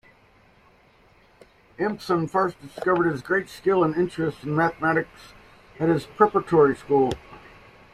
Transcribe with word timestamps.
Empson 1.77 2.27
first 2.27 2.59
discovered 2.59 3.03
his 3.11 3.21
great 3.21 3.47
skill 3.49 3.83
and 3.83 3.95
interest 3.95 4.43
in 4.43 4.55
mathematics 4.55 5.33
at 5.79 5.89
his 5.89 6.07
preparatory 6.07 6.75
school. 6.75 7.11